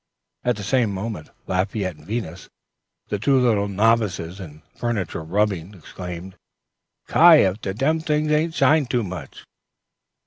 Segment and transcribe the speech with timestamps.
[0.43, 2.49] At the same moment, Lafayette and Venus,
[3.09, 6.37] the two little novices in furniture rubbing, exclaimed,
[7.07, 7.43] "Ki!
[7.43, 9.45] if dem ting an't shine too much!"